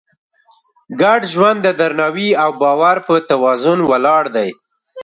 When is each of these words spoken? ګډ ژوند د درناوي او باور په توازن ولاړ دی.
ګډ 1.01 1.21
ژوند 1.33 1.59
د 1.63 1.67
درناوي 1.79 2.29
او 2.43 2.51
باور 2.61 2.97
په 3.07 3.15
توازن 3.29 3.79
ولاړ 3.91 4.23
دی. 4.35 4.49